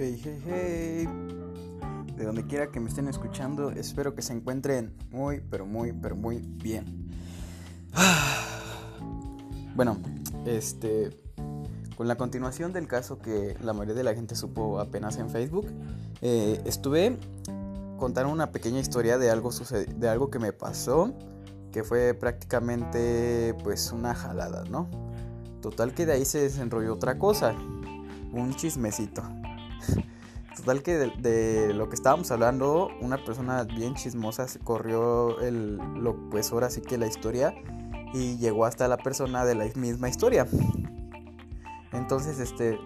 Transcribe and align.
Hey, 0.00 0.22
hey. 0.46 1.08
De 2.16 2.24
donde 2.24 2.46
quiera 2.46 2.68
que 2.68 2.78
me 2.78 2.88
estén 2.88 3.08
escuchando, 3.08 3.72
espero 3.72 4.14
que 4.14 4.22
se 4.22 4.32
encuentren 4.32 4.94
muy, 5.10 5.40
pero 5.40 5.66
muy, 5.66 5.92
pero 5.92 6.14
muy 6.14 6.38
bien. 6.38 7.10
Bueno, 9.74 9.96
este. 10.44 11.10
Con 11.96 12.06
la 12.08 12.16
continuación 12.16 12.72
del 12.72 12.86
caso 12.86 13.18
que 13.18 13.56
la 13.60 13.72
mayoría 13.72 13.94
de 13.94 14.02
la 14.04 14.14
gente 14.14 14.36
supo 14.36 14.78
apenas 14.80 15.18
en 15.18 15.30
Facebook, 15.30 15.66
eh, 16.20 16.60
estuve 16.64 17.16
contando 17.96 18.32
una 18.32 18.52
pequeña 18.52 18.78
historia 18.78 19.18
de 19.18 19.30
algo, 19.30 19.50
de 19.50 20.08
algo 20.08 20.30
que 20.30 20.38
me 20.38 20.52
pasó, 20.52 21.12
que 21.72 21.82
fue 21.82 22.14
prácticamente 22.14 23.54
pues 23.64 23.92
una 23.92 24.14
jalada, 24.14 24.64
¿no? 24.64 24.88
Total 25.60 25.92
que 25.94 26.06
de 26.06 26.12
ahí 26.12 26.24
se 26.24 26.40
desenrolló 26.40 26.94
otra 26.94 27.18
cosa, 27.18 27.52
un 28.32 28.54
chismecito. 28.54 29.22
Total 30.56 30.82
que 30.82 30.96
de, 30.96 31.72
lo 31.72 31.88
que 31.88 31.94
estábamos 31.94 32.30
hablando, 32.30 32.88
una 33.00 33.24
persona 33.24 33.62
bien 33.62 33.94
chismosa 33.94 34.46
corrió 34.64 35.40
el, 35.40 35.76
lo, 35.76 36.28
pues 36.30 36.50
ahora 36.52 36.68
sí 36.68 36.80
que 36.80 36.98
la 36.98 37.06
historia 37.06 37.54
y 38.12 38.38
llegó 38.38 38.64
hasta 38.64 38.88
la 38.88 38.96
persona 38.96 39.44
de 39.44 39.54
la 39.54 39.66
misma 39.76 40.08
historia. 40.08 40.48
Entonces, 41.92 42.40
este, 42.40 42.78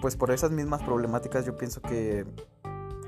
pues 0.00 0.16
por 0.16 0.30
esas 0.30 0.50
mismas 0.50 0.82
problemáticas 0.82 1.46
yo 1.46 1.56
pienso 1.56 1.80
que, 1.80 2.26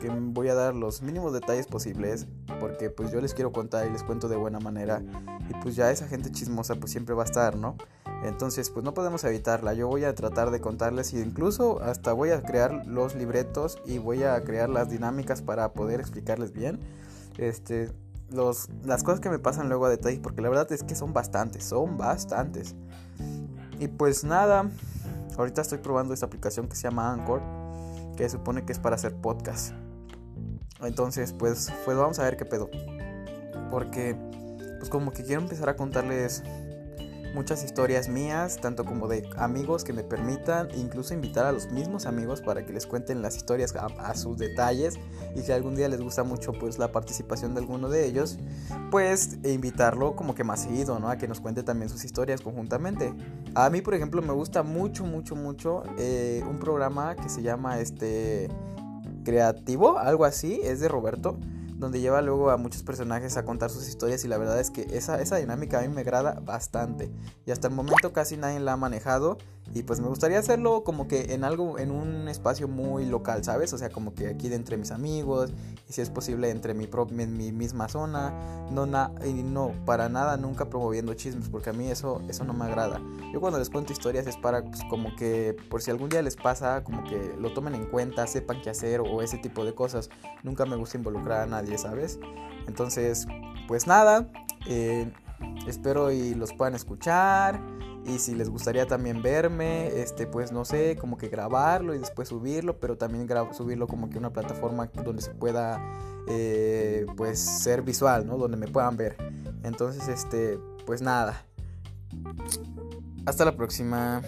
que 0.00 0.08
voy 0.08 0.48
a 0.48 0.54
dar 0.54 0.74
los 0.74 1.02
mínimos 1.02 1.32
detalles 1.32 1.66
posibles 1.66 2.26
porque 2.58 2.90
pues 2.90 3.12
yo 3.12 3.20
les 3.20 3.34
quiero 3.34 3.52
contar 3.52 3.86
y 3.86 3.90
les 3.90 4.02
cuento 4.02 4.28
de 4.28 4.36
buena 4.36 4.58
manera 4.58 5.02
y 5.48 5.54
pues 5.62 5.76
ya 5.76 5.90
esa 5.90 6.08
gente 6.08 6.32
chismosa 6.32 6.74
pues 6.74 6.90
siempre 6.90 7.14
va 7.14 7.22
a 7.22 7.26
estar, 7.26 7.56
¿no? 7.56 7.76
Entonces, 8.22 8.68
pues 8.70 8.84
no 8.84 8.92
podemos 8.92 9.24
evitarla. 9.24 9.72
Yo 9.72 9.88
voy 9.88 10.04
a 10.04 10.14
tratar 10.14 10.50
de 10.50 10.60
contarles 10.60 11.14
y 11.14 11.20
incluso 11.20 11.80
hasta 11.80 12.12
voy 12.12 12.30
a 12.30 12.42
crear 12.42 12.86
los 12.86 13.14
libretos 13.14 13.78
y 13.86 13.98
voy 13.98 14.24
a 14.24 14.42
crear 14.42 14.68
las 14.68 14.90
dinámicas 14.90 15.40
para 15.40 15.72
poder 15.72 16.00
explicarles 16.00 16.52
bien. 16.52 16.80
Este, 17.38 17.90
los, 18.30 18.68
las 18.84 19.02
cosas 19.02 19.20
que 19.20 19.30
me 19.30 19.38
pasan 19.38 19.68
luego 19.68 19.86
a 19.86 19.88
detalle, 19.88 20.20
porque 20.20 20.42
la 20.42 20.50
verdad 20.50 20.70
es 20.70 20.82
que 20.82 20.94
son 20.94 21.14
bastantes, 21.14 21.64
son 21.64 21.96
bastantes. 21.96 22.74
Y 23.78 23.88
pues 23.88 24.24
nada, 24.24 24.68
ahorita 25.38 25.62
estoy 25.62 25.78
probando 25.78 26.12
esta 26.12 26.26
aplicación 26.26 26.68
que 26.68 26.76
se 26.76 26.82
llama 26.82 27.12
Anchor, 27.12 27.40
que 28.16 28.28
supone 28.28 28.66
que 28.66 28.72
es 28.72 28.78
para 28.78 28.96
hacer 28.96 29.14
podcast. 29.14 29.72
Entonces, 30.82 31.32
pues, 31.32 31.72
pues 31.84 31.96
vamos 31.96 32.18
a 32.18 32.24
ver 32.24 32.36
qué 32.36 32.44
pedo. 32.44 32.70
Porque, 33.70 34.16
pues 34.78 34.90
como 34.90 35.12
que 35.12 35.22
quiero 35.24 35.42
empezar 35.42 35.68
a 35.68 35.76
contarles 35.76 36.42
muchas 37.34 37.64
historias 37.64 38.08
mías, 38.08 38.58
tanto 38.60 38.84
como 38.84 39.08
de 39.08 39.28
amigos 39.36 39.84
que 39.84 39.92
me 39.92 40.02
permitan, 40.02 40.68
incluso 40.74 41.14
invitar 41.14 41.46
a 41.46 41.52
los 41.52 41.70
mismos 41.70 42.06
amigos 42.06 42.40
para 42.40 42.64
que 42.64 42.72
les 42.72 42.86
cuenten 42.86 43.22
las 43.22 43.36
historias 43.36 43.74
a, 43.76 44.14
sus 44.14 44.38
detalles 44.38 44.98
y 45.34 45.40
si 45.40 45.52
algún 45.52 45.76
día 45.76 45.88
les 45.88 46.00
gusta 46.00 46.24
mucho 46.24 46.52
pues 46.52 46.78
la 46.78 46.90
participación 46.92 47.54
de 47.54 47.60
alguno 47.60 47.88
de 47.88 48.06
ellos, 48.06 48.38
pues 48.90 49.38
invitarlo 49.44 50.16
como 50.16 50.34
que 50.34 50.44
más 50.44 50.62
seguido, 50.62 50.98
¿no? 50.98 51.08
A 51.08 51.16
que 51.16 51.28
nos 51.28 51.40
cuente 51.40 51.62
también 51.62 51.88
sus 51.88 52.04
historias 52.04 52.40
conjuntamente. 52.40 53.14
A 53.54 53.70
mí, 53.70 53.80
por 53.80 53.94
ejemplo, 53.94 54.22
me 54.22 54.32
gusta 54.32 54.62
mucho, 54.62 55.04
mucho, 55.04 55.36
mucho 55.36 55.84
eh, 55.98 56.42
un 56.48 56.58
programa 56.58 57.14
que 57.14 57.28
se 57.28 57.42
llama 57.42 57.78
este 57.78 58.48
Creativo, 59.30 59.96
algo 59.96 60.24
así, 60.24 60.60
es 60.64 60.80
de 60.80 60.88
Roberto 60.88 61.38
donde 61.80 62.00
lleva 62.00 62.20
luego 62.20 62.50
a 62.50 62.56
muchos 62.56 62.82
personajes 62.82 63.36
a 63.36 63.44
contar 63.44 63.70
sus 63.70 63.88
historias 63.88 64.24
y 64.24 64.28
la 64.28 64.36
verdad 64.36 64.60
es 64.60 64.70
que 64.70 64.82
esa, 64.90 65.20
esa 65.20 65.36
dinámica 65.36 65.78
a 65.78 65.82
mí 65.82 65.88
me 65.88 66.02
agrada 66.02 66.38
bastante. 66.40 67.10
Y 67.46 67.52
hasta 67.52 67.68
el 67.68 67.74
momento 67.74 68.12
casi 68.12 68.36
nadie 68.36 68.60
la 68.60 68.74
ha 68.74 68.76
manejado 68.76 69.38
y 69.72 69.84
pues 69.84 70.00
me 70.00 70.08
gustaría 70.08 70.38
hacerlo 70.38 70.82
como 70.82 71.06
que 71.06 71.32
en 71.32 71.44
algo, 71.44 71.78
en 71.78 71.90
un 71.90 72.28
espacio 72.28 72.66
muy 72.66 73.06
local, 73.06 73.44
¿sabes? 73.44 73.72
O 73.72 73.78
sea, 73.78 73.88
como 73.90 74.14
que 74.14 74.28
aquí 74.28 74.48
de 74.48 74.56
entre 74.56 74.76
mis 74.76 74.90
amigos 74.90 75.52
y 75.88 75.92
si 75.92 76.00
es 76.00 76.10
posible 76.10 76.50
entre 76.50 76.74
mi, 76.74 76.88
mi 77.26 77.52
misma 77.52 77.88
zona, 77.88 78.34
no, 78.72 78.86
na 78.86 79.12
y 79.24 79.32
no, 79.32 79.72
para 79.86 80.08
nada 80.08 80.36
nunca 80.36 80.68
promoviendo 80.68 81.14
chismes 81.14 81.48
porque 81.48 81.70
a 81.70 81.72
mí 81.72 81.88
eso, 81.88 82.20
eso 82.28 82.44
no 82.44 82.52
me 82.52 82.64
agrada. 82.64 83.00
Yo 83.32 83.40
cuando 83.40 83.58
les 83.58 83.70
cuento 83.70 83.92
historias 83.92 84.26
es 84.26 84.36
para 84.36 84.64
pues, 84.64 84.82
como 84.90 85.14
que 85.14 85.56
por 85.68 85.82
si 85.82 85.90
algún 85.90 86.08
día 86.08 86.22
les 86.22 86.36
pasa, 86.36 86.82
como 86.82 87.04
que 87.04 87.34
lo 87.38 87.52
tomen 87.52 87.74
en 87.76 87.86
cuenta, 87.86 88.26
sepan 88.26 88.60
qué 88.62 88.70
hacer 88.70 89.00
o 89.00 89.22
ese 89.22 89.38
tipo 89.38 89.64
de 89.64 89.74
cosas. 89.74 90.10
Nunca 90.42 90.66
me 90.66 90.74
gusta 90.74 90.98
involucrar 90.98 91.42
a 91.42 91.46
nadie, 91.46 91.78
¿sabes? 91.78 92.18
Entonces, 92.66 93.26
pues 93.68 93.86
nada, 93.86 94.28
eh, 94.66 95.12
espero 95.66 96.10
y 96.10 96.34
los 96.34 96.52
puedan 96.52 96.74
escuchar. 96.74 97.60
Y 98.06 98.18
si 98.18 98.34
les 98.34 98.48
gustaría 98.48 98.86
también 98.86 99.22
verme, 99.22 99.88
este, 100.00 100.26
pues 100.26 100.52
no 100.52 100.64
sé, 100.64 100.96
como 100.96 101.18
que 101.18 101.28
grabarlo 101.28 101.94
y 101.94 101.98
después 101.98 102.28
subirlo, 102.28 102.80
pero 102.80 102.96
también 102.96 103.28
subirlo 103.52 103.86
como 103.86 104.08
que 104.08 104.18
una 104.18 104.32
plataforma 104.32 104.86
donde 105.04 105.22
se 105.22 105.34
pueda, 105.34 105.80
eh, 106.26 107.06
pues, 107.16 107.38
ser 107.38 107.82
visual, 107.82 108.26
¿no? 108.26 108.38
Donde 108.38 108.56
me 108.56 108.68
puedan 108.68 108.96
ver. 108.96 109.16
Entonces, 109.62 110.08
este, 110.08 110.58
pues 110.86 111.02
nada. 111.02 111.44
Hasta 113.26 113.44
la 113.44 113.54
próxima. 113.54 114.22